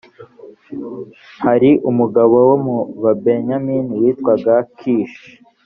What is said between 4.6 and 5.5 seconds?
kishi